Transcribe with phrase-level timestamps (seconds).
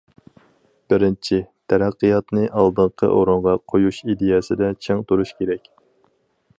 [0.93, 1.37] بىرىنچى،
[1.73, 5.73] تەرەققىياتنى ئالدىنقى ئورۇنغا قويۇش ئىدىيەسىدە چىڭ تۇرۇش كېرەك.